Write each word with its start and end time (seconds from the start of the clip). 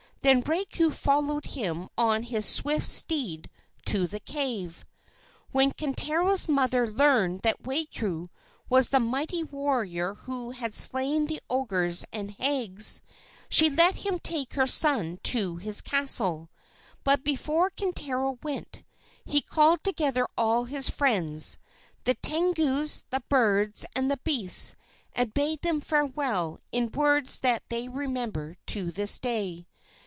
Then 0.23 0.41
Raiko 0.43 0.91
followed 0.93 1.45
him 1.47 1.89
on 1.97 2.21
his 2.21 2.45
swift 2.45 2.85
steed 2.85 3.49
to 3.87 4.05
the 4.05 4.19
cave. 4.19 4.85
When 5.51 5.71
Kintaro's 5.71 6.47
mother 6.47 6.85
learned 6.87 7.39
that 7.39 7.63
Raiko 7.65 8.27
was 8.69 8.89
the 8.91 8.99
mighty 8.99 9.43
warrior 9.43 10.13
who 10.13 10.51
had 10.51 10.75
slain 10.75 11.25
the 11.25 11.41
ogres 11.49 12.05
and 12.13 12.29
hags, 12.37 13.01
she 13.49 13.67
let 13.67 13.95
him 13.95 14.19
take 14.19 14.53
her 14.53 14.67
son 14.67 15.17
to 15.23 15.55
his 15.55 15.81
castle. 15.81 16.51
But 17.03 17.23
before 17.23 17.71
Kintaro 17.71 18.37
went, 18.43 18.83
he 19.25 19.41
called 19.41 19.83
together 19.83 20.27
all 20.37 20.65
his 20.65 20.87
friends, 20.87 21.57
the 22.03 22.13
Tengus, 22.13 23.05
the 23.09 23.23
birds, 23.27 23.87
and 23.95 24.11
the 24.11 24.17
beasts, 24.17 24.75
and 25.13 25.33
bade 25.33 25.63
them 25.63 25.81
farewell, 25.81 26.59
in 26.71 26.91
words 26.91 27.39
that 27.39 27.63
they 27.69 27.87
remember 27.89 28.57
to 28.67 28.91
this 28.91 29.17
day. 29.19 29.65